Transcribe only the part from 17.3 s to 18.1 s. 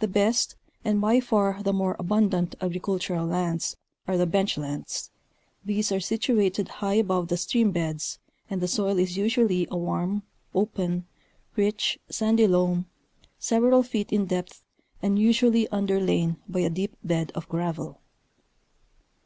of gravel.